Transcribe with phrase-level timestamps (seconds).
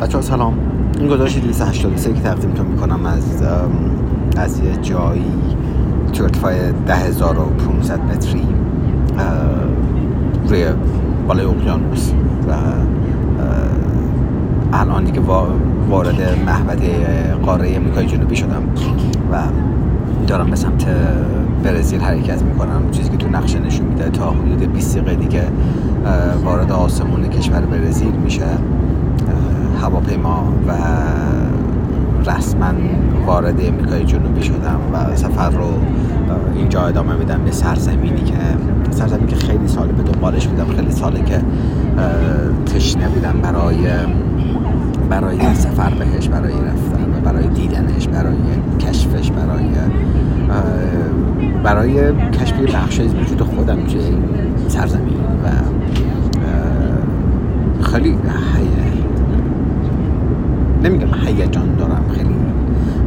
[0.00, 0.54] بچه ها سلام.
[0.98, 3.42] این گزارش 283 که تقدیمتون می‌کنم از
[4.36, 5.32] از یه جایی
[6.12, 6.52] تو ارتفاع
[6.86, 8.46] 10500 متری
[10.48, 10.64] روی
[11.28, 12.12] بالای اقیانوس
[12.48, 12.52] و
[14.72, 15.20] الان دیگه
[15.90, 16.88] وارد محوطه
[17.42, 18.62] قاره امریکای جنوبی شدم
[19.32, 19.42] و
[20.26, 20.86] دارم به سمت
[21.64, 22.90] برزیل حرکت می‌کنم.
[22.90, 25.42] چیزی که تو نقشه نشون میده تا حدود 20 دقیقه دیگه
[26.44, 28.46] وارد آسمون کشور برزیل میشه.
[29.82, 30.72] هواپیما و
[32.30, 32.72] رسما
[33.26, 35.72] وارد امریکای جنوبی شدم و سفر رو
[36.54, 38.34] اینجا ادامه میدم به سرزمینی که
[38.90, 41.40] سرزمینی که خیلی سال به دنبالش بودم خیلی ساله که
[42.66, 43.76] تشنه بودم برای
[45.10, 48.36] برای سفر بهش برای رفتن برای دیدنش برای
[48.80, 49.68] کشفش برای
[51.62, 54.00] برای کشف بخش از وجود خودم توی
[54.68, 55.48] سرزمین و
[57.82, 58.16] خیلی
[60.84, 62.34] نمیگم هیجان دارم خیلی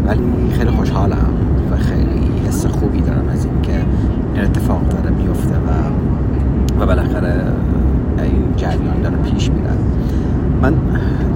[0.07, 1.33] ولی خیلی خوشحالم
[1.71, 3.85] و خیلی حس خوبی دارم از اینکه
[4.33, 7.33] این اتفاق داره میفته و و بالاخره
[8.23, 9.71] این جریان داره پیش میره.
[10.61, 10.73] من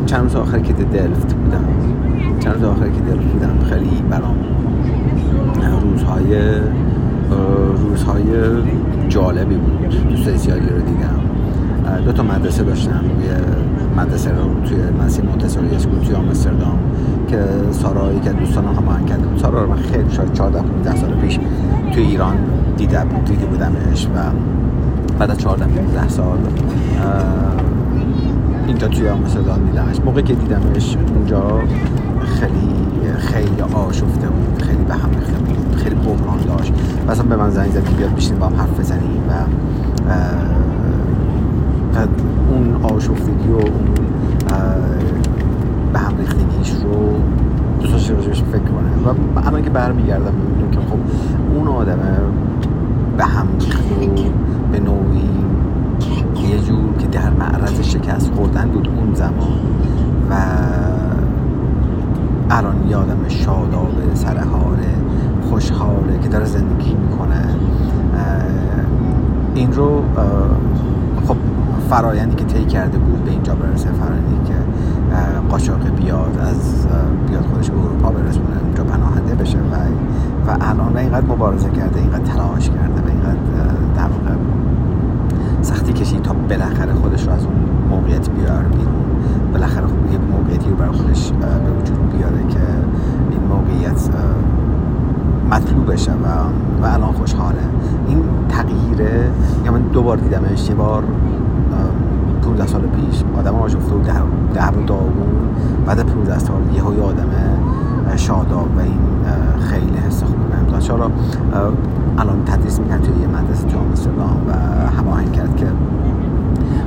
[0.05, 1.65] چند روز آخر که دلفت بودم
[2.39, 4.35] چند روز آخر که دلفت بودم خیلی برام
[5.81, 6.37] روزهای
[7.77, 8.23] روزهای
[9.09, 9.89] جالبی بود.
[10.09, 11.19] دوست زیادی رو دیدم.
[12.05, 13.03] دو تا مدرسه داشتم
[13.97, 16.79] مدرسه رو توی مسیح مونتسوری اسکول توی آمستردام
[17.27, 17.39] که
[17.71, 21.13] سارا یکی از دوستانم هم کرده بود سارا رو من خیلی شاید 14 15 سال
[21.13, 21.39] پیش
[21.93, 22.35] توی ایران
[22.77, 24.19] دیده دیده بودمش و
[25.19, 26.37] بعد از 14 15 سال
[28.67, 29.99] اینجا توی آمستردام دیدمش.
[30.05, 31.61] موقعی که دیدمش اونجا
[32.39, 32.75] خیلی
[33.17, 36.73] خیلی آشفته بود خیلی به هم ریخته بود خیلی بحران داشت.
[37.09, 39.33] مثلا به من زنگ زد بیاد بشینیم با هم حرف بزنیم و
[41.97, 43.87] اون آشفتگی و اون
[45.93, 47.19] به هم ریختگیش رو
[47.81, 48.89] دوست داشته فکر کنه.
[49.05, 50.97] و الان که برمیگردم می‌بینم که خب
[51.55, 51.99] اون آدم
[53.17, 53.47] به هم
[54.71, 55.29] به نوعی
[56.51, 59.59] یه جور که در معرض شکست خوردن بود اون زمان.
[60.29, 60.35] و
[62.49, 64.95] الان یه آدم شادابه سرحاله
[65.49, 67.45] خوشحاله که داره زندگی می‌کنه.
[69.55, 70.03] این رو
[71.27, 71.35] خب
[71.89, 74.55] فرایندی که طی کرده بود به اینجا برسه فرایندی که
[75.49, 76.87] قاچاق بیاد از
[77.29, 79.75] بیاد خودش به اروپا برسونه اونجا پناهنده بشه و
[80.47, 83.39] و الان اینقدر مبارزه کرده اینقدر تلاش کرده و اینقدر
[83.95, 84.35] در واقع
[85.61, 87.55] سختی کشید تا بالاخره خودش رو از اون
[87.89, 89.05] موقعیت بیاره بیرون.
[89.53, 92.59] بالاخره خب یه موقعیتی رو برای خودش به وجود بیاره که
[93.31, 94.09] این موقعیت
[95.51, 96.25] مطلوب بشه و,
[96.83, 97.57] و الان خوشحاله.
[98.07, 99.29] این تغییره؟
[99.65, 101.03] یا من دوبار دیدمش یه بار
[102.41, 103.99] 15 سال پیش آدم آشفته و
[104.53, 105.49] در و داغون
[105.85, 107.29] بعد 15 سال یه های آدم
[108.15, 108.99] شاداب و این
[109.59, 110.79] خیلی حس خوبی بهم داد.
[110.79, 111.11] چرا؟
[112.17, 114.51] الان تدریس می‌کنم توی یه مدرسه تو آمستردام و
[114.97, 115.65] هماهنگ کرد که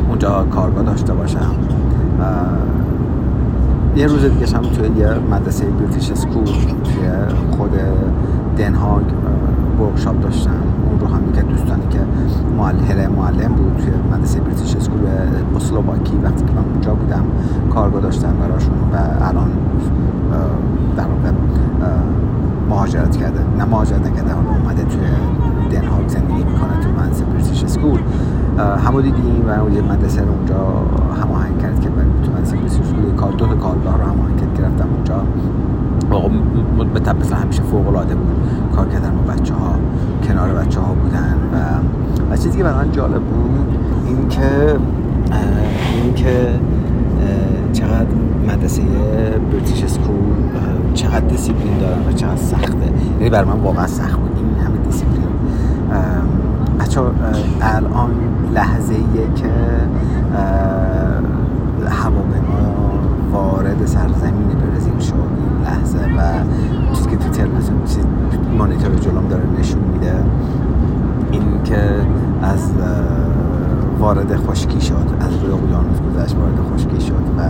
[0.08, 1.54] اونجا کارگاه داشته باشم
[3.96, 7.08] یه روز دیگه هم توی یه مدرسه British School توی
[7.56, 7.70] خود
[8.58, 9.04] دنهاگ
[9.80, 10.50] workshop داشتم.
[10.90, 11.98] اون رو هم میگه دوستانی که
[12.58, 15.00] معلم معلم بود توی مدرسه British School
[15.56, 17.24] اسلوواکی وقتی که من اونجا بودم
[17.74, 19.50] کارگاه داشتم براشون و الان
[20.96, 21.30] در واقع
[22.68, 23.40] مهاجرت کرده.
[23.58, 25.00] نه مهاجرت نکرده اومده توی
[25.70, 28.00] دنهاگ زندگی می‌کنه توی مدرسه بریتیش اسکول
[28.58, 30.56] همو دیدیم و اون مدرسه رو اونجا
[31.22, 31.88] هماهنگ کرد که
[32.24, 35.22] تو مدرسه اسکول کار دو تا کارگاه رو هماهنگ کرد که رفتم اونجا.
[36.10, 36.28] آقا
[37.20, 38.36] مثلا همیشه فوق العاده بود.
[38.76, 39.74] کار کردن با بچه ها
[40.28, 41.56] کنار بچه ها بودن و
[42.32, 44.76] و چیزی که برای جالب بود این که
[46.02, 46.48] این که
[47.72, 48.06] چقدر
[48.48, 48.82] مدرسه
[49.52, 50.14] British School
[50.94, 52.92] چقدر دیسیپلین دارن و چقدر سخته.
[53.18, 54.30] یعنی برای من واقعا سخت بود.
[54.36, 54.77] این دیسیپلین
[56.88, 57.00] بچه
[57.60, 58.10] الان
[58.54, 59.50] لحظه ایه که
[61.90, 62.74] هواپیما
[63.32, 66.44] وارد سرزمین برزیل شد این لحظه و
[66.94, 67.78] چیزی که تو تلویزیون
[68.58, 70.14] مانیتور جلوم داره نشون میده
[71.30, 71.80] این که
[72.42, 72.70] از
[73.98, 77.42] وارد خشکی شد از روی اقیانوس گذشت وارد خشکی شد و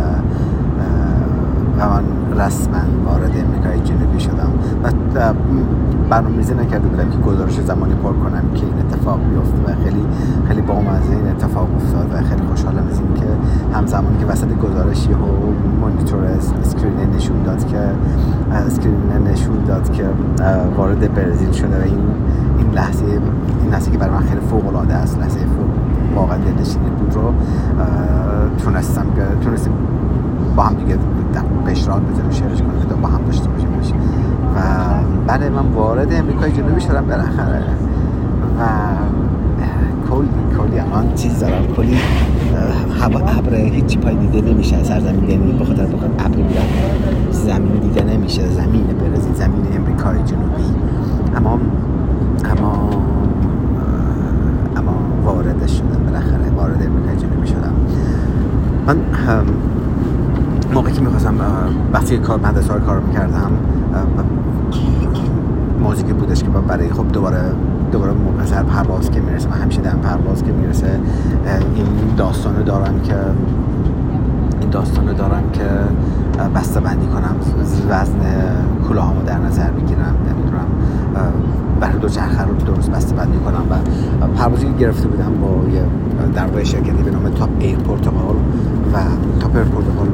[1.78, 2.04] و من
[2.40, 4.52] رسما وارد امریکای جنوبی شدم.
[5.14, 5.34] و
[6.10, 10.04] برنامه‌ریزی نکرده بودم که گزارش زمانی پر کنم که این اتفاق بیفته و خیلی
[10.48, 13.26] خیلی با این اتفاق افتاد و خیلی خوشحالم از این که
[13.74, 15.16] همزمانی که وسط گزارشی و
[15.80, 17.78] مانیتور اسکرین نشون داد که
[18.52, 20.04] اسکرین نشون داد که
[20.76, 21.98] وارد برزیل شده و این
[22.58, 23.04] این لحظه
[23.62, 27.32] این لحظه که برای من خیلی فوق العاده است لحظه فوق واقعا دلنشینی بود رو
[28.58, 29.06] تونستم
[29.44, 29.72] تونستیم
[30.56, 30.98] با هم دیگه
[31.66, 33.68] پیشنهاد بزنیم شیرش کنیم با هم داشته باشیم
[34.56, 34.60] و
[35.26, 37.62] بعد من وارد امریکای جنوبی شدم بالاخره.
[38.58, 38.62] و
[40.10, 40.28] کلی
[40.58, 41.66] کلی الان چیز دارم.
[41.76, 41.96] کلی
[43.38, 44.84] ابر هیچی پای دیده نمیشه.
[44.84, 46.64] سرزمین یعنی به خاطر بخاطر ابر بیاد.
[47.30, 48.48] زمین دیده نمیشه.
[48.48, 50.62] زمین برزیل زمین امریکای جنوبی.
[51.36, 51.58] اما
[52.44, 52.90] اما
[54.76, 54.92] اما
[55.24, 56.50] وارد شدم بالاخره.
[56.56, 57.72] وارد امریکای جنوبی شدم.
[58.86, 58.96] من
[60.74, 61.34] موقعی که می‌خواستم
[61.92, 63.50] وقتی کار مدرسه کار می‌کردم
[65.82, 67.40] موزیکی بودش که برای خب دوباره
[67.92, 68.12] دوباره
[68.44, 71.00] سر پرواز که می‌رسه من همیشه در پرواز که می‌رسه
[71.74, 71.86] این
[72.16, 73.14] داستان دارم که
[74.60, 75.64] این داستان دارم که
[76.54, 77.36] بسته بندی کنم
[77.90, 78.20] وزن
[78.88, 80.66] کلاهامو در نظر بگیرم نمی‌دونم
[81.80, 85.82] برای دو چرخه رو درست بسته بندی کنم و پروازی گرفته بودم با یه
[86.34, 88.36] در شرکتی به نام TAP Air Portugal
[88.94, 88.98] و
[89.40, 90.08] TAP Air Portugal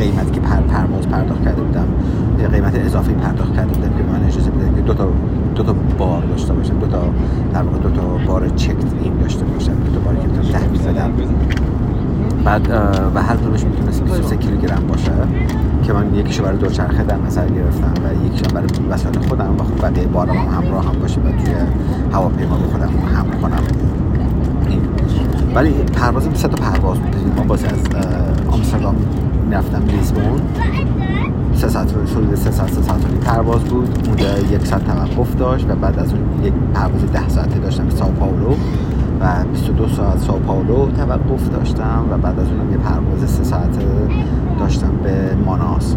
[0.00, 1.86] قیمتی که پر پرواز پرداخت کرده بودم.
[2.40, 5.08] یه قیمت اضافی پرداخت کرده بودم که من اجازه بده که دو تا
[5.54, 6.78] دو تا بار داشته باشم.
[6.78, 7.02] دو تا
[7.52, 9.72] در واقع دو تا بار چک این داشته باشم.
[9.72, 11.10] دو تا باری که بتونم تحویل بدم
[12.44, 12.68] بعد
[13.14, 15.12] و هر کدومش می‌تونست 23 کیلوگرم باشه
[15.82, 19.90] که من یکیشو برای دوچرخه در نظر گرفتم و یکیشو برای وسایل خودم و خب
[19.90, 21.54] بقیه بارم همراه هم باشه و توی
[22.12, 23.62] هواپیما به خودم حمل کنم.
[25.54, 27.16] ولی پرواز سه تا پرواز بود.
[27.36, 27.78] ما باز از
[28.50, 28.94] آمستردام
[29.50, 30.40] می‌رفتم لیسبون.
[31.54, 33.88] سه ساعت شده سه ساعت سه ساعت پرواز بود.
[34.06, 37.90] اونجا یک ساعت توقف داشت و بعد از اون یک پرواز ده ساعته داشتم به
[37.90, 38.54] ساو پاولو
[39.20, 43.86] و 22 ساعت ساو پاولو توقف داشتم و بعد از اون یه پرواز سه ساعته
[44.58, 45.96] داشتم به ماناس.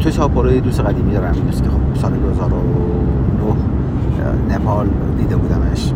[0.00, 4.86] توی ساو پاولو یه دوست قدیمی دارم که خب سال 2009 نپال
[5.18, 5.92] دیده بودمش.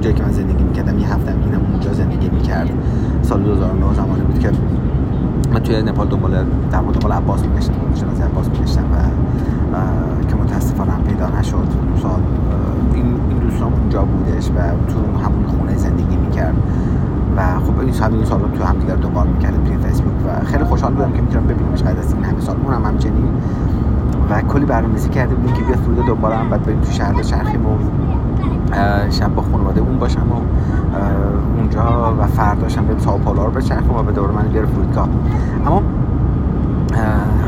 [0.00, 2.70] جایی که من زندگی می‌کردم یه هفتم اینم اونجا زندگی می‌کرد.
[3.22, 4.50] سال 2009 زمانی بود که
[5.54, 6.30] من توی نپال دنبال
[6.70, 7.72] در دنبال عباس میگشتم.
[7.94, 8.96] شناسی عباس میگشتم و
[10.28, 11.68] که متاسفانه هم پیدا نشد.
[12.02, 12.20] سال
[12.94, 14.52] این, این دوستان اونجا بودش و
[14.92, 16.54] تو همون خونه زندگی می‌کرد.
[17.36, 20.64] و خب این سال این سال تو هم دیگر دنبال می‌کردیم توی فیسبوک و خیلی
[20.64, 22.56] خوشحال بودم که می‌تونم ببینمش بعد از این همه سال.
[22.64, 23.28] اونم همچنین.
[24.30, 27.76] و کلی برنامه‌ریزی کرده بودیم که بیاد فرود دنبالم بعد بریم تو شهر بچرخیم و
[29.10, 30.34] شب با خانواده اون باشم و
[31.58, 35.08] اونجا و فرداشم بریم ساو پاولو رو بچرخم و به دور من بیاره فرودگاه.
[35.66, 35.82] اما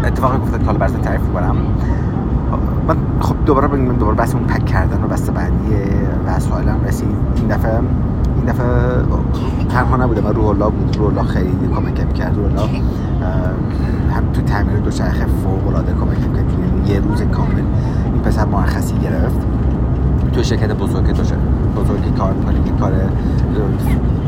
[0.05, 1.56] اتفاقی افتاد که حالا براتون تعریف کنم
[2.88, 5.75] من خب دوباره بگیم دوباره بحث اون پک کردن و بسته بندی
[6.26, 7.09] وسایلم رسید.
[7.37, 7.79] این دفعه
[8.37, 8.67] این دفعه
[9.69, 10.20] تنها نبوده.
[10.20, 10.97] من روح الله بود.
[10.97, 12.37] روح الله خیلی کمکم کرد.
[12.37, 12.82] روح الله
[14.15, 16.44] هم تو تعمیر دوچرخه فوق العاده کمکم کرد.
[16.53, 17.62] یعنی یه روز کامل
[18.12, 19.47] این پسر مرخصی گرفت.
[20.35, 21.05] تو شرکت بزرگ
[21.77, 22.93] بزرگی کار می‌کنیم که کار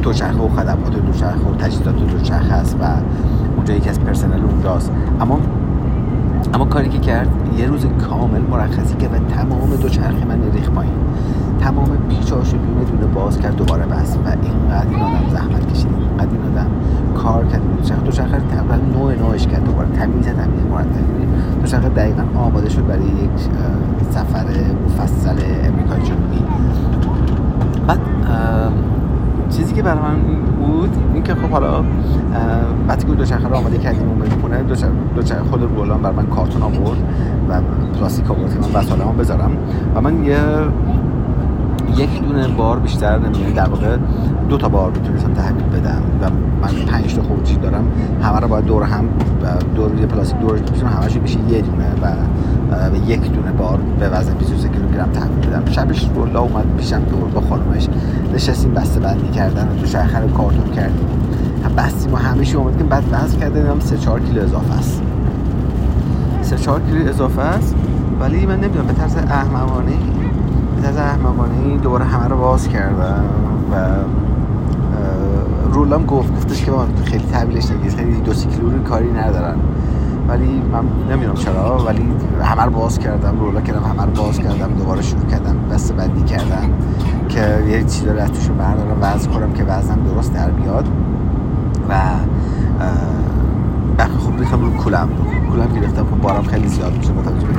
[0.03, 2.85] دوچرخه و خدمات دوچرخه و تجهیزات دوچرخه است و
[3.57, 4.93] اونجا یکی از پرسنل اونجاست.
[5.21, 5.41] اما
[6.55, 7.29] اما کاری که کرد
[7.59, 10.93] یه روز کامل مرخصی که و تمام دوچرخه من ریخ پایین.
[11.61, 15.89] تمام پیچاش رو دونه دونه باز کرد دوباره بس و اینقدر این آدم زحمت کشید
[16.09, 16.71] اینقدر این آدم
[17.15, 17.61] کار کرد.
[17.77, 19.89] دوچرخه دوچرخه تقریبا نوع نوعش کرد دوباره.
[19.89, 21.61] تمیز تمیز مرتب.
[21.63, 23.43] دوچرخه دقیقا آماده شد برای یک
[24.11, 24.47] سفر
[24.87, 26.43] مفصل امریکای جنوبی.
[27.87, 27.99] بعد
[29.51, 30.17] چیزی که برای من
[30.61, 31.85] بود این که خب حالا
[32.89, 34.63] وقتی که دوچرخه رو آماده کردیم اون خونه
[35.15, 36.99] دوچرخه خود رولان بر من کارتون آورد
[37.49, 37.61] و
[37.99, 39.51] پلاستیک آورد که من وسایلمو بذارم.
[39.95, 40.39] و من یه
[41.97, 43.97] یک دونه بار بیشتر نمی‌دونم در واقع
[44.49, 46.31] دو تا بار می‌تونستم تحویل بدم و
[46.63, 47.85] من پنج تا خورجی دارم.
[48.23, 49.05] همه رو باید دور هم
[49.75, 52.11] دور یه پلاستیک دور می‌تونم همش بشه یه دونه و
[52.91, 55.73] به یک دونه بار به وزن 23 کیلوگرم تحویل بدم.
[55.73, 57.89] شبش رولا اومد پیشم دور با خانمش
[58.35, 61.09] نشستیم بسته بندی کردن و تو شهر کارتون کردیم.
[61.77, 65.03] بستیم و همیشه اومد که بعد وزن کرده هم 3 4 کیلو اضافه است.
[66.43, 67.75] 3 4 کیلو اضافه است
[68.21, 69.93] ولی من نمی‌دونم به طرز احمقانه
[70.83, 73.25] طرز احمقانه دوباره همه رو باز کردم
[73.73, 73.77] و
[75.73, 76.73] رولام گفت گفتش که
[77.05, 79.57] خیلی تحویلش نگیز خیلی دو سی کیلو کاری ندارن.
[80.29, 82.09] ولی من نمی‌دونم چرا ولی
[82.43, 86.23] همه رو باز کردم رولا کردم همه رو باز کردم دوباره شروع کردم بسته بندی
[86.23, 86.71] کردم
[87.29, 90.89] که یه چیزی رو از توشون بردارم وزن کنم که وزنم درست در بیاد.
[91.89, 91.95] و
[93.99, 95.09] بخی خوب ریختم رو کولم.
[95.51, 97.55] کولم گرفتم خب بارم خیلی زیاد میشه با توجه به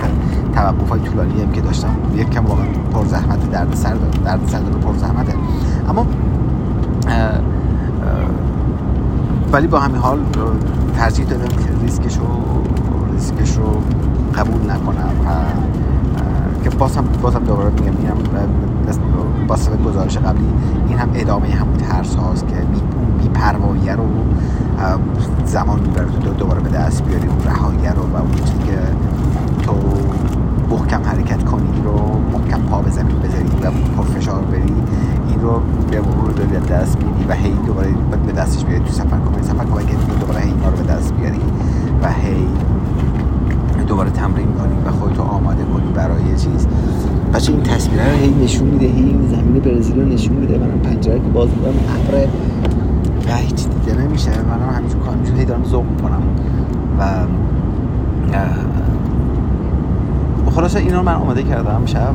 [0.56, 1.96] توقف های طولانی هم که داشتم.
[2.16, 3.94] یک کم واقعا پر زحمت درد سر
[4.26, 5.34] درد سر رو پر زحمته
[5.90, 6.06] اما
[9.52, 10.20] ولی با همین حال
[10.98, 12.28] ترجیح دادم که ریسکش رو
[13.14, 13.82] ریسکش رو
[14.36, 15.30] قبول نکنم و
[16.64, 18.18] که باز هم باز هم دوباره میگم میرم
[19.48, 19.56] با
[19.90, 20.54] گزارش قبلی
[20.88, 24.04] این هم ادامه همون ترس هاست که بی, بی رو
[25.46, 27.38] زمان می‌بره تو دوباره به دست بیاری اون
[27.96, 28.78] رو و اون چیزی که
[29.62, 29.74] تو
[30.70, 34.74] محکم حرکت کنی رو محکم پا به زمین بذاری و پر فشار بری
[35.30, 37.90] این رو به مرور داری دست بیاری و هی دوباره
[38.26, 39.44] به دستش بیاری تو سفر کنی.
[39.44, 39.86] سفر کنی
[40.20, 41.40] دوباره هی رو به دست بیاری
[42.04, 42.48] و هی
[43.88, 46.68] دوباره تمرین کنی و خودتو آماده کنی برای یه چیز.
[47.34, 50.58] بچه این تصویر رو هی نشون میده هی زمین برزیل رو نشون میده.
[50.58, 52.28] منم پنجره که باز میدم ابر
[53.28, 54.32] و هیچ دیگه نمیشه.
[54.32, 56.22] منم همینجور کار هی دارم ذوق می‌کنم.
[57.00, 57.04] و
[60.52, 61.82] خلاصه اینا رو من آماده کردم.
[61.86, 62.14] شب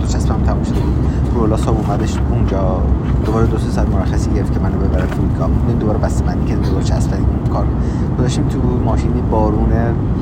[0.00, 0.80] دو چسبم تموم شده
[1.34, 2.80] رولا صاحب اومدش اونجا.
[3.32, 6.84] دوباره دو سه ساعت مرخصی گرفت که منو ببره فرودگاه دوباره بسته بندی که دوباره
[6.84, 7.66] چسبیدیم کار.
[8.18, 9.68] داشتیم تو ماشین بارون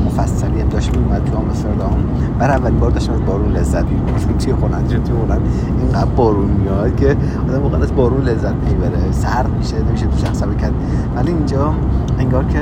[0.07, 1.97] مفصلی هم داشتیم اومد تو آمستردام.
[2.39, 5.41] برای اولین بار داشتم از بارون لذت می‌بردم توی هلند توی هلند
[5.79, 7.17] اینقدر بارون میاد که
[7.49, 9.13] آدم واقعا از بارون لذت می‌بره.
[9.13, 10.73] سرد میشه نمیشه تو شخص کرد
[11.17, 11.75] ولی اینجا
[12.19, 12.61] انگار که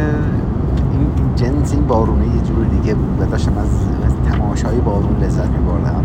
[0.93, 3.31] این جنس این بارونه یه جور دیگه بود.
[3.31, 3.69] داشتم از,
[4.33, 6.05] تماشای بارون لذت میبردم.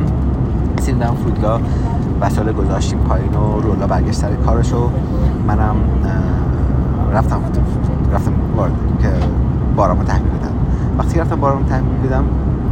[0.78, 1.62] رسیدم فرودگاه.
[2.24, 4.89] وسایل گذاشتیم پایین و رولا برگشت سر کارشو
[5.48, 5.75] منم
[7.13, 7.39] رفتم
[8.13, 8.32] رفتم.
[9.01, 9.10] که
[9.75, 10.53] بارامو تحمیل بدم
[10.98, 12.24] وقتی رفتم بارامو تحمیل بدم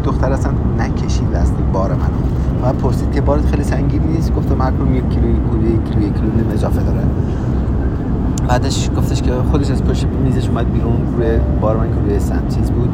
[0.03, 2.69] دختر اصلا نکشید از بار منو.
[2.69, 6.53] و پرسید که بارت خیلی سنگین نیست؟ گفتم هر یک کیلو یک کیلو یک کیلو
[6.53, 7.03] اضافه داره.
[8.47, 12.55] بعدش گفتش که خودش از پشت میزش اومد بیرون روی بار من که روی سنت
[12.55, 12.89] چیز بود.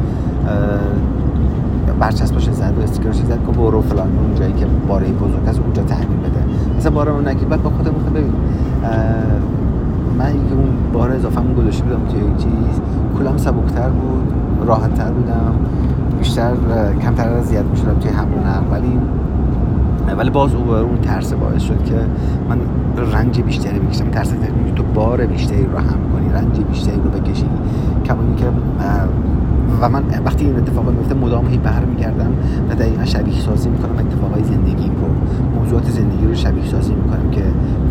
[1.92, 5.82] برچسبش زد و استیکرش زد که برو فلان اون جایی که باره بزرگ از اونجا
[5.82, 6.44] تحمیل بده.
[6.78, 8.32] مثلا باره رو نگیر بعد با خودم ببین
[10.18, 12.80] من یه اون بار اضافه من گذاشته بودم توی چیز
[13.18, 14.32] کلم سبکتر بود
[14.66, 15.54] راحتتر بودم
[16.18, 16.52] بیشتر
[17.02, 18.98] کمتر زیاد می‌شدم توی حمل ولی
[20.18, 21.94] ولی باز او اون ترس باعث شد که
[22.48, 22.58] من
[23.12, 24.32] رنج بیشتری بکشم ترس
[24.76, 27.48] تو بار بیشتری رو هم کنی رنج بیشتری رو بکشی.
[28.04, 28.44] کما که
[29.80, 32.30] و من وقتی این اتفاق میفته مدام هی برمیگردم
[32.70, 35.08] و دقیقا شبیه سازی می‌کنم اتفاقای زندگیم رو
[35.60, 37.42] موضوعات زندگی رو شبیه سازی می‌کنم که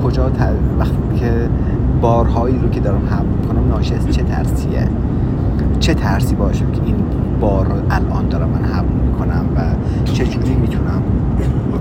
[0.03, 0.31] کجا
[0.79, 1.49] وقتی که
[2.01, 4.87] بارهایی رو که دارم حمل می‌کنم ناشی از چه ترسیه.
[5.79, 6.95] چه ترسی باشه که این
[7.39, 9.61] بار الان دارم من حمل می‌کنم و
[10.05, 11.01] چجوری می‌تونم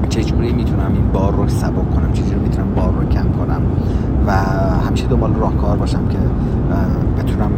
[0.09, 3.63] چجوری می‌تونم این بار رو سبک کنم چجوری می‌تونم بار رو کم کنم
[4.27, 4.33] و
[4.87, 6.19] همیشه دنبال راهکار باشم که
[7.19, 7.51] بتونم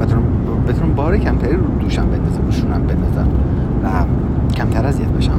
[0.00, 0.22] بتونم
[0.68, 3.28] بتونم بار کمتری رو دوشم بندازم روشونم بندازم.
[3.84, 3.88] و
[4.54, 5.38] کمتر اذیت بشم.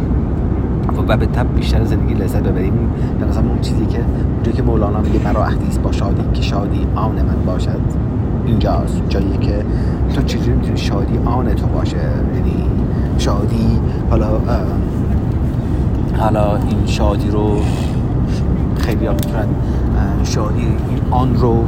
[1.08, 2.74] و به تب بیشتر زندگی لذت ببریم.
[3.20, 4.00] به نظرم اون چیزی که
[4.34, 7.80] اونجایی که مولانا میگه مرا احدیث با شادی که شادی آن من باشد
[8.46, 9.02] اینجاست.
[9.10, 9.66] جایی که
[10.14, 11.98] تو چجوری می‌تونی شادی آن تو باشه؟
[12.36, 12.66] یعنی
[13.18, 14.28] شادی حالا
[16.18, 17.58] حالا این شادی رو
[18.78, 19.14] خیلی ها
[20.24, 21.64] شادی این آن رو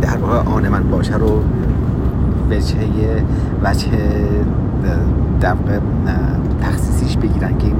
[0.00, 1.42] در واقع آن من باشه رو
[2.52, 3.22] وجهه
[3.62, 3.88] وجه
[5.40, 5.56] در
[6.62, 7.76] تخصیصیش بگیرن که این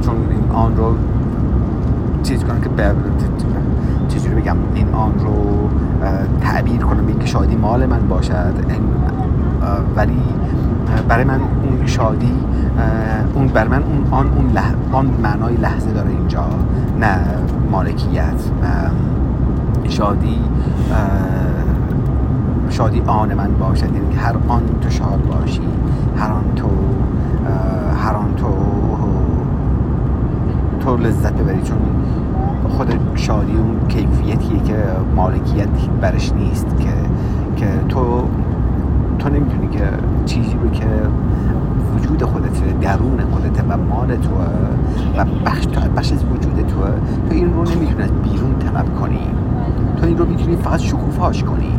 [0.00, 0.94] چون این آن رو
[2.22, 2.68] چیز کنن که
[4.08, 5.68] چجوری بگم این آن رو
[6.40, 8.54] تعبیر کنم که شادی مال من باشد
[9.96, 10.22] ولی
[11.08, 12.34] برای من اون شادی
[13.34, 14.74] اون بر من اون آن اون لح...
[14.92, 16.44] آن معنای لحظه داره اینجا
[17.00, 17.18] نه
[17.70, 18.42] مالکیت
[19.88, 20.38] شادی
[22.70, 23.84] شادی آن من باشد.
[23.84, 25.60] یعنی هر آن تو شاد باشی
[26.16, 26.68] هر آن تو
[27.96, 28.46] هر آن تو
[30.80, 31.62] تو لذت ببری.
[31.62, 31.78] چون
[32.68, 34.76] خود شادی اون کیفیتیه که
[35.16, 35.68] مالکیت
[36.00, 36.88] برش نیست که
[37.56, 38.22] که تو
[39.18, 39.84] تو نمی‌تونی که
[40.26, 40.86] چیزی رو که
[41.96, 44.30] وجود خودت درون خودت و مال تو
[45.18, 46.76] و بخش, بخش از وجود تو
[47.28, 49.26] تو این رو نمی‌تونی بیرون طلب کنی.
[49.96, 51.72] تو این رو می‌تونی فقط شکوفاش کنی.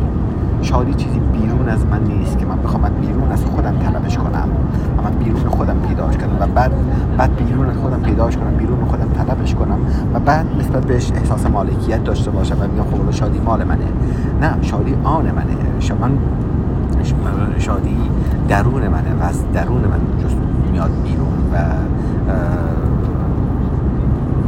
[0.62, 4.48] شادی چیزی بیرون از من نیست که من بخوام بیرون از خودم طلبش کنم.
[4.98, 6.72] و من بیرون خودم پیداش کنم و بعد
[7.18, 9.78] بعد بیرون از خودم پیداش کنم بیرون خودم طلبش کنم
[10.14, 13.84] و بعد نسبت بهش احساس مالکیت داشته باشم و میگم خب شادی مال منه.
[14.40, 15.56] نه شادی آن منه.
[16.00, 16.18] من
[17.58, 17.96] شادی
[18.48, 20.36] درون منه و از درون من جست
[20.72, 21.56] میاد بیرون و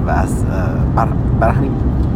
[0.07, 0.45] و از
[0.97, 1.09] بر,
[1.41, 1.73] بر همین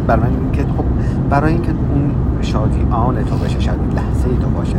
[0.07, 0.85] بر من که خب
[1.29, 4.77] برای اینکه اون شادی آن تو بشه شادی لحظه تو باشه.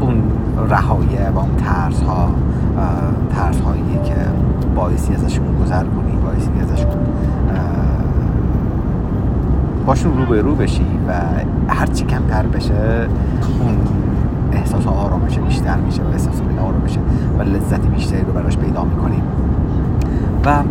[0.00, 0.22] اون
[0.70, 2.30] رهایه و اون ترس ها
[3.34, 4.14] ترس هایی که
[4.74, 6.90] باعثی ازشون گذر کنی باعثی ازشون
[9.86, 11.12] باشون رو به رو بشی و
[11.68, 13.08] هرچی کمتر بشه
[13.60, 13.76] اون
[14.52, 16.98] احساس آرامش بیشتر میشه و احساس آرامش
[17.38, 19.22] و لذت بیشتری رو براش پیدا می‌کنیم
[20.44, 20.62] و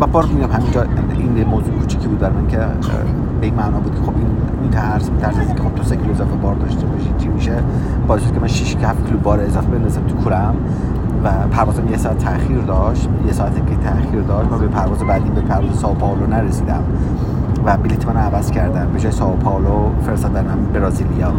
[0.00, 0.82] و بار میگم همینجا
[1.18, 2.58] این موضوع کوچیکی بود بر من که
[3.40, 4.26] به این معنا بود که خب این
[4.62, 7.54] این ترس این ترس که خب تو سه کیلو اضافه بار داشته باشی چی میشه؟
[8.08, 10.54] باعث که من 6 7 کیلو بار اضافه بندازم تو کورم
[11.24, 15.30] و پروازم یه ساعت تاخیر داشت یه ساعت که تاخیر داشت من به پرواز بعدی
[15.30, 16.82] به پرواز ساو پائولو نرسیدم
[17.64, 21.32] و بلیط من عوض کردم به جای ساو پائولو فرستادن برازیلیا.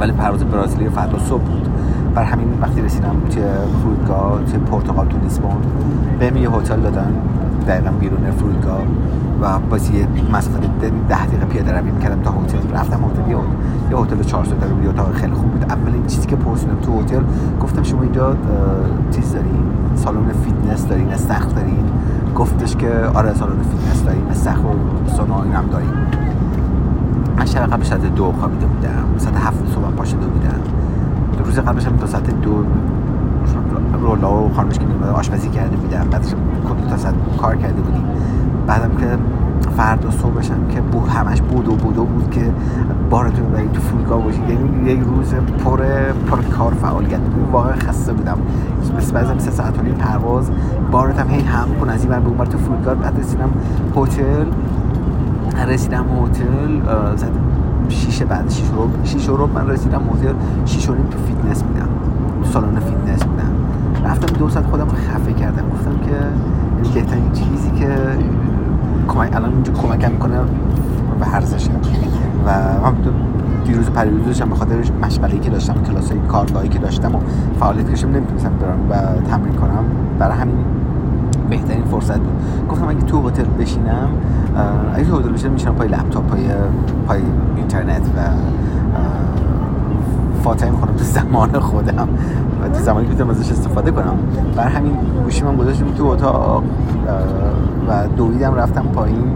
[0.00, 1.68] ولی پرواز برازیلیا فردا صبح بود.
[2.14, 3.42] بر همین وقتی رسیدم توی
[3.82, 5.56] فرودگاه توی پرتغال تو لیسبون
[6.18, 7.12] بهم یه هتل دادن.
[7.68, 8.82] دقیقا بیرون فرودگاه.
[9.40, 12.70] و باز یه مسافت ده دقیقه پیاده روی می‌کردم تا هتل.
[12.72, 13.30] رفتم هتل.
[13.90, 15.64] یه هتل چهار ستاره بود اتاق خیلی خوب بود.
[15.64, 17.22] اولین چیزی که پرسیدم تو هتل
[17.60, 18.36] گفتم شما اینجا
[19.10, 19.62] چیز دارین؟
[19.94, 21.84] سالن فیتنس دارین؟ استخر دارین؟
[22.36, 24.26] گفتش که آره سالن فیتنس داریم.
[24.30, 25.92] استخر و سونا هم داریم.
[27.38, 29.18] من شب قبل ساعت دو خوابیده بودم.
[29.18, 30.60] ساعت هفت صبح پاشده بودم.
[31.44, 32.64] روز قبلش هم تا ساعت دو
[34.02, 36.34] رولا و خانمش که میومد آشپزی کرده بودم بعدش
[36.68, 38.04] کلی تا کار کرده بودیم.
[38.66, 39.18] بعدم که
[39.76, 42.52] فردا صبحش هم که بود همش بود و بود که
[43.10, 45.78] بارتون ببرید تو فرودگاه باشید یعنی یک روز پر
[46.30, 47.52] پر کار فعالیت بود.
[47.52, 48.38] واقعا خسته بودم.
[48.96, 50.50] مثل بعضی سه ساعت و پرواز.
[50.90, 53.50] بارت هم هی هم کن از این بر به تو فرودگاه بعد رسیدم
[53.96, 54.46] هتل.
[55.68, 56.80] رسیدم هتل
[57.16, 57.32] زد
[57.88, 60.34] شیشه بعد شیش رو شیش رو من رسیدم هتل.
[60.64, 61.66] شیش رو تو فیتنس تو
[62.52, 63.52] سالن فیتنس بودم.
[64.04, 65.62] رفتم دو ساعت خودم خفه کردم.
[65.70, 66.14] گفتم که
[66.94, 67.88] بهترین چیزی که
[69.08, 70.36] کمک الان اینجا کمکم می‌کنه
[71.20, 71.70] ورزشه
[72.46, 72.50] و
[72.86, 72.96] هم
[73.64, 77.18] دیروز پریروزش هم بخاطر مشغله که داشتم کلاس کارگاهی که داشتم و
[77.60, 79.84] فعالیت کشم نمی‌تونستم برم و تمرین کنم.
[80.18, 80.56] برای همین
[81.50, 82.32] بهترین فرصت بود.
[82.68, 84.08] گفتم اگه تو هتل بشینم
[84.94, 86.40] اگه تو هتل بشینم میشنم پای لپتاپ پای
[87.06, 87.20] پای
[87.56, 88.20] اینترنت و
[90.48, 92.08] فاتحه می‌کنم تو زمان خودم
[92.62, 94.14] و تو زمانی که بتونم ازش استفاده کنم.
[94.56, 96.62] بر همین گوشی من گذاشتم تو اتاق
[97.88, 99.32] و دویدم رفتم پایین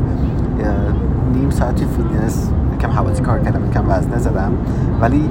[1.35, 2.51] نیم ساعت فیتنس
[2.81, 4.53] کم حواسی کار کردم کم وزنه زدم.
[5.01, 5.31] ولی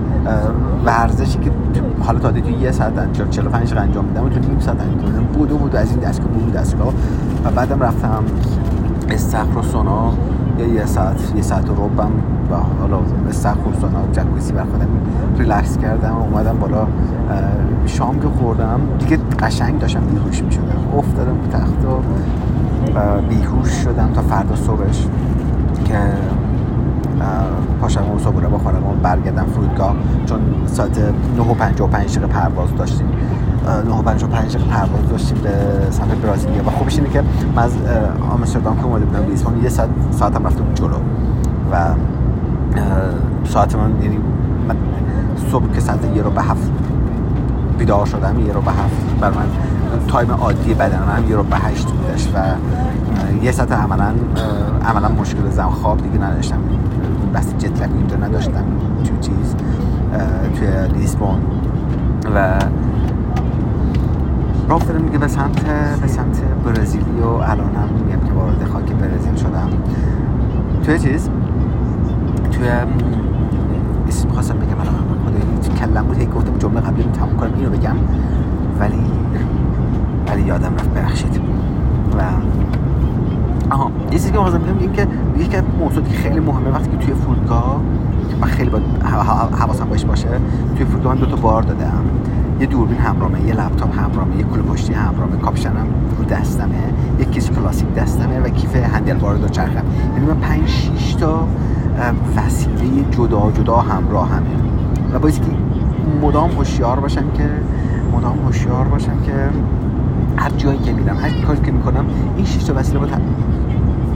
[0.86, 1.52] ورزشی که
[2.00, 5.52] حالا تا تو یه ساعت انجام 45 دقیقه انجام میدم تو نیم ساعت انجام بود
[5.52, 6.94] و بود از این دستگاه بود دستگاه.
[7.46, 8.24] و بعدم رفتم
[9.12, 10.14] استخر و سونا
[10.74, 12.12] یه ساعت یه ساعت و ربم
[12.52, 14.88] و حالا استخر و سونا جکوزی بر خودم
[15.38, 16.88] ریلکس کردم و اومدم بالا
[17.86, 18.80] شام که خوردم.
[19.00, 20.98] دیگه قشنگ داشتم بیهوش می‌شدم.
[20.98, 25.08] افتادم به تخت و بیهوش شدم تا فردا صبحش
[25.86, 25.98] که
[27.82, 29.96] پاشم و صبح بخورم و برگردم فرودگاه.
[30.26, 31.00] چون ساعت
[31.38, 33.08] 9 و 55 دقیقه پرواز داشتیم.
[33.86, 35.50] 9 و 55 دقیقه پرواز داشتیم به
[35.92, 36.68] سمت برازیلیا.
[36.68, 37.24] و خوبش اینه که
[37.56, 37.72] من از
[38.32, 40.98] آمستردام که اومده بودم لیسبون یه ساعت ساعتم رفتم جلو.
[41.72, 41.96] و
[43.44, 44.18] ساعت من یعنی
[44.68, 44.76] من
[45.52, 46.72] صبح که ساعت یه رو به هفت
[47.78, 49.46] بیدار شدم یه رو به هفت بر من
[50.08, 52.38] تایم عادی بدنم یه رو به هشت بودش و
[53.44, 54.14] یه ساعت عملا
[54.86, 56.58] عملا مشکل زم خواب دیگه نداشتم.
[57.34, 58.64] بس جت اینجا نداشتم
[59.04, 59.56] تو چیز
[60.60, 61.40] توی لیسبون
[62.36, 62.60] و
[64.72, 65.64] راه افتادم میگه به سمت
[66.02, 69.70] به سمت برزیلی و الانم میگم که وارد خاک برزیل شدم.
[70.84, 71.30] توی چیز؟
[72.52, 72.68] توی
[74.08, 77.70] اسم خواستم بگم الان خود کلم بود هی گفتم جمله قبلی رو تموم کنم اینو
[77.70, 77.96] بگم.
[78.80, 79.02] ولی
[80.28, 81.42] ولی یادم رفت ببخشید.
[82.18, 82.22] و
[83.74, 85.08] آها یه چیزی که می‌خواستم بگم این که
[85.38, 87.82] یکی از موضوعاتی که خیلی مهمه وقتی که توی فرودگاه
[88.42, 88.84] من خیلی باید
[89.60, 90.30] حواسم باش باشه.
[90.76, 92.04] توی فرودگاه دو تا بار دادم.
[92.62, 96.76] یه دوربین همراهمه یه لپتاپ همراهمه یه کوله پشتی همراهمه کاپشنم رو دستمه
[97.20, 99.84] یه case کلاسیک دستمه و کیف handlebar دوچرخم.
[100.14, 101.48] یعنی من 5 6 تا
[102.38, 104.50] وسیله جدا جدا همراهمه
[105.14, 105.52] و باید که
[106.22, 107.50] مدام هوشیار باشم که
[108.14, 109.34] مدام هوشیار باشم که
[110.38, 112.06] هر جایی که میرم هر کاری که می‌کنم
[112.38, 113.14] این شش تا وسیله باید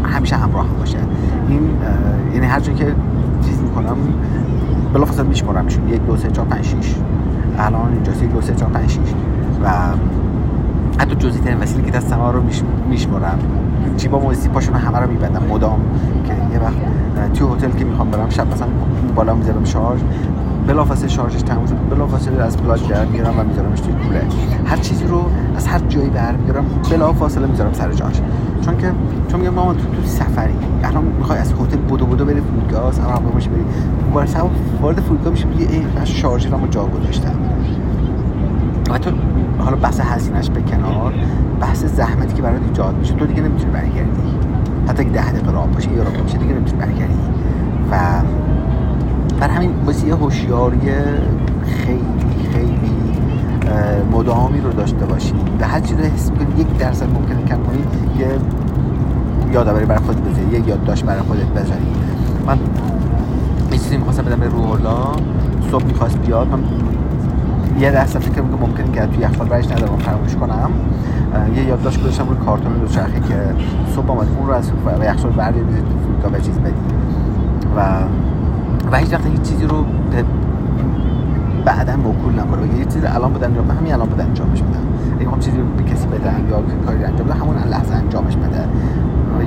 [0.03, 0.97] همیشه همراه باشه.
[1.49, 1.69] این
[2.33, 2.95] یعنی هر جایی که
[3.45, 3.97] چیز می‌کنم
[4.93, 5.89] بلافاصله میشمارمشون.
[5.89, 6.95] یک دو سه چهار پنج شیش.
[7.59, 9.13] الان اینجا یک دو سه چهار پنج شیش
[9.63, 9.69] و
[10.97, 12.43] حتی جزئی ترین وسیله که دستم رو
[12.89, 13.39] میشمارم.
[13.97, 15.43] جیبا موزی پاشون همه رو میبندم.
[15.49, 15.79] مدام
[16.25, 18.67] که یه وقت توی هتل که می‌خوام برم شب مثلا
[19.15, 19.99] بالا می‌ذارم شارژ.
[20.67, 24.21] بلافاصله شارژش تموم شد بلافاصله از پلاک در میارم و میذارمش توی کوله.
[24.65, 25.25] هر چیزی رو
[25.55, 28.21] از هر جایی برمیارم بلافاصله می‌ذارم سر جاش.
[28.65, 28.91] چون که
[29.27, 30.53] چون میگم مامان تو تو سفری.
[30.83, 33.65] الان می‌خوای از هتل بودو بودو بری فرودگاه سر هواپیماش بری
[34.13, 34.35] وارد
[34.81, 37.35] وارد فرودگاه میشی میگه ای من شارژرمو جا گذاشتم.
[38.89, 39.11] و تو
[39.59, 41.13] حالا بحث هزینهش به کنار
[41.61, 44.21] بحث زحمتی که برات ایجاد میشه تو دیگه نمی‌تونی برگردی.
[44.87, 47.13] حتی اگه ده دقیقه راه باشه یه راه باشه دیگه نمی‌تونی برگردی.
[47.91, 47.95] و
[49.39, 50.79] بر همین واسه یه هوشیاری
[51.65, 52.01] خیلی
[52.53, 52.91] خیلی
[54.11, 57.77] مدامی رو داشته باشی به هر چیزی حس می‌کنی یک درصد ممکنه کم کنی
[58.19, 58.27] یه
[59.53, 61.85] یادآوری برای خودت بذاری یه یادداشت برای خودت بذاری.
[62.47, 62.57] من
[63.71, 65.21] یه چیزی می‌خواستم بدم به روح الله.
[65.71, 66.63] صبح می‌خواست بیاد من
[67.79, 70.69] یه درصد فکر که ممکنه که توی یخچال برش ندارم فراموش کنم.
[71.55, 73.35] یه یادداشت گذاشتم روی کارتون دو چرخه که
[73.95, 74.71] صبح آمد اون رو از
[75.03, 75.59] یخچال بردی
[76.23, 76.73] تو به چیز بدی
[77.77, 77.81] و
[78.97, 80.23] هیچ وقت هیچ چیزی رو به
[81.65, 84.79] بعدا موکول نکنه بگه یه چیزی الان بدن انجام همین الان بدن انجامش بدن
[85.11, 88.65] اگه می‌خوام چیزی رو به کسی بدن یا کاری انجام بده همون لحظه انجامش بده.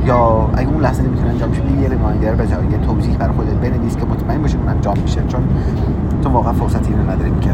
[0.07, 3.97] یا اگه اون لحظه نمی‌تونه انجام بشه یه ریمایندر جای یه توضیح برای خودت بنویس
[3.97, 5.23] که مطمئن باشی اون انجام میشه.
[5.29, 5.41] چون
[6.23, 7.51] تو واقعا فرصتی رو نداری که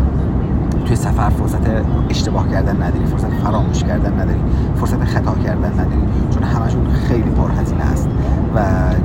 [0.86, 1.66] توی سفر فرصت
[2.10, 4.40] اشتباه کردن نداری فرصت فراموش کردن نداری
[4.76, 6.02] فرصت خطا کردن نداری.
[6.30, 8.08] چون همشون خیلی پرهزینه است.
[8.54, 8.60] و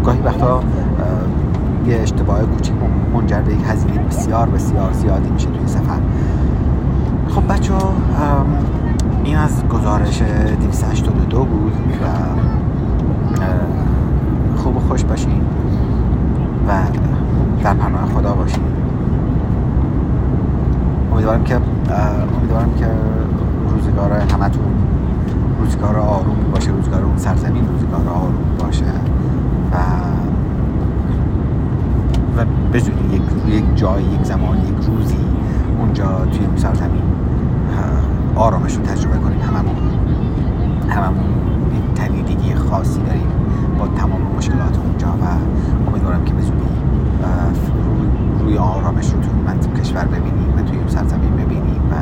[0.06, 0.62] گاهی وقتا
[1.86, 2.76] یه اشتباه کوچیک
[3.14, 6.00] منجر به یک هزینه بسیار بسیار زیادی میشه توی سفر.
[7.30, 7.74] خب بچه
[9.24, 12.06] این از گزارش 282 بود و
[14.58, 15.42] خوب و خوش باشین
[16.68, 16.72] و
[17.64, 18.64] در پناه خدا باشین.
[21.12, 21.60] امیدوارم که
[22.38, 22.88] امیدوارم که
[23.70, 24.64] روزگار همتون
[25.60, 28.86] روزگار آرومی باشه روزگار اون سرزمین روزگار آروم باشه
[29.72, 29.76] و
[32.40, 35.18] و بجونی یک یک جای یک زمان یک روزی
[35.80, 37.02] اونجا توی اون سرزمین
[38.36, 39.76] آرامش رو تجربه کنیم هممون
[40.90, 41.26] هممون
[41.78, 43.28] یک تنیدگی خاصی داریم
[43.80, 45.26] با تمام مشکلات اونجا و
[45.90, 46.62] امیدوارم که بزونی
[47.86, 51.96] روی, روی آرامش رو توی منطقه کشور ببینیم و توی اون سرزمین ببینیم و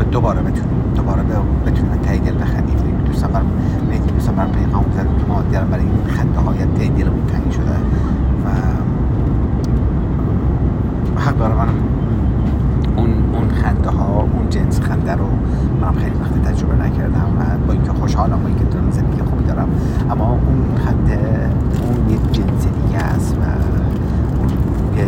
[0.00, 1.22] و دوباره بتونیم دوباره
[1.66, 3.46] بتونیم تایی دل بخندیم دوستان برم
[4.22, 7.76] دوستان برم پیغام زد که ما برای این خنده های دلمون تنگ شده.
[8.44, 8.48] و
[11.20, 11.74] حق دارم منم
[12.96, 15.26] اون اون خنده ها اون جنس خنده رو
[15.80, 19.68] منم خیلی وقت تجربه نکردم و با اینکه خوشحالم با اینکه دارم زندگی خوبی دارم.
[20.10, 21.18] اما اون خنده
[21.82, 23.42] اون یه جنس دیگه است و
[24.38, 24.48] اون
[24.98, 25.06] یه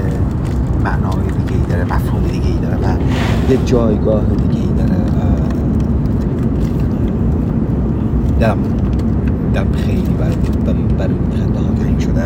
[0.84, 2.98] معنای دیگه ای داره مفهوم دیگه ای داره و
[3.50, 5.00] یه جایگاه دیگه ای داره
[8.40, 8.83] دم
[9.54, 10.32] دم خیلی برای
[10.68, 12.22] این خنده ها تنگ شده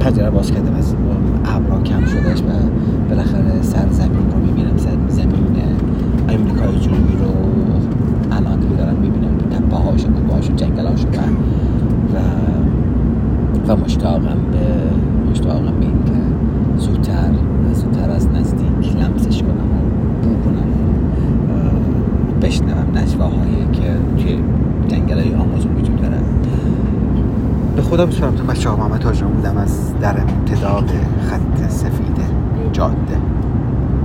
[0.00, 0.94] پنجره باز کردم از
[1.44, 2.42] ابرا کم شدهش و
[3.08, 4.76] بالاخره سر زمین رو می‌بینم.
[4.76, 5.28] سر زمین
[6.28, 7.32] امریکای جنوبی رو
[8.36, 9.36] الان دیگه دارم می‌بینم.
[9.36, 11.06] تپه هاش و هاش و جنگل هاش و
[13.72, 16.12] و مشتاقم به مشتاقم به این که
[16.76, 17.30] زودتر
[17.74, 19.78] زودتر از نزدیک لمسش کنم و
[20.22, 20.66] بو کنم
[22.42, 24.38] بشنوم نجوه هایی که توی
[24.88, 26.18] جنگل آمازون وجود داره.
[27.76, 32.16] به خدا بسپارم تو بچه ها محمد بودم از در امتداد خط سفید
[32.72, 33.35] جاده.